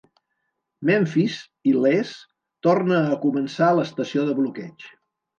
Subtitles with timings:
[0.89, 1.33] Memfis,
[1.71, 2.13] il·lès,
[2.67, 4.87] torna a començar l'estació de bloqueig.